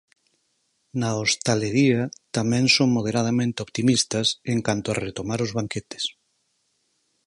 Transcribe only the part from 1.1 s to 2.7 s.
hostalería tamén